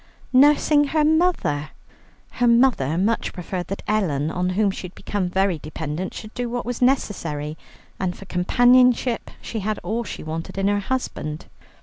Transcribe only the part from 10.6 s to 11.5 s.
her husband.